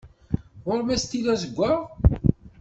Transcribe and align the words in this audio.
Ɣur-m 0.65 0.89
astilu 0.95 1.29
azeggaɣ? 1.33 1.79